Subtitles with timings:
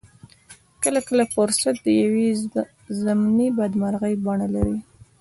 [0.83, 2.27] کله کله فرصت د يوې
[3.03, 4.77] ضمني بدمرغۍ بڼه لري.